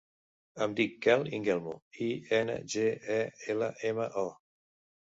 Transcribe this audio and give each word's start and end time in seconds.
Em 0.65 0.71
dic 0.79 0.95
Quel 1.07 1.27
Ingelmo: 1.39 1.75
i, 2.09 2.09
ena, 2.41 2.59
ge, 2.77 2.89
e, 3.19 3.23
ela, 3.57 3.71
ema, 3.93 4.11
o. 4.27 4.27